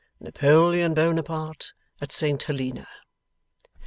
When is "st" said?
2.11-2.41